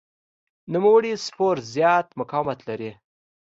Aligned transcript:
نوموړی 0.73 1.11
سپور 1.25 1.57
زیات 1.73 2.07
مقاومت 2.19 2.59
لري. 2.69 2.91